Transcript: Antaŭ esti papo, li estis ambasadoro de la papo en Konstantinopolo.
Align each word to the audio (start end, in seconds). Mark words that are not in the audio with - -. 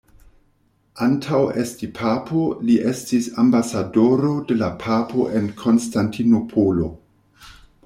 Antaŭ 1.07 1.41
esti 1.63 1.89
papo, 1.99 2.45
li 2.69 2.77
estis 2.93 3.29
ambasadoro 3.45 4.33
de 4.53 4.59
la 4.65 4.73
papo 4.87 5.29
en 5.43 5.47
Konstantinopolo. 5.63 6.91